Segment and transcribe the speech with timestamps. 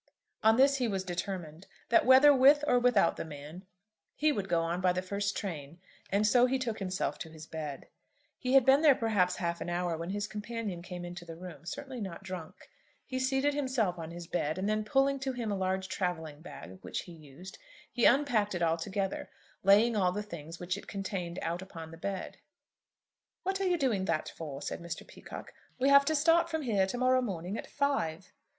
[0.41, 3.65] On this he was determined, that whether with or without the man,
[4.15, 7.45] he would go on by the first train; and so he took himself to his
[7.45, 7.87] bed.
[8.39, 11.67] He had been there perhaps half an hour when his companion came into the room,
[11.67, 12.67] certainly not drunk.
[13.05, 16.79] He seated himself on his bed, and then, pulling to him a large travelling bag
[16.81, 17.59] which he used,
[17.91, 19.29] he unpacked it altogether,
[19.61, 22.37] laying all the things which it contained out upon the bed.
[23.43, 25.05] "What are you doing that for?" said Mr.
[25.07, 28.31] Peacocke; "we have to start from here to morrow morning at five."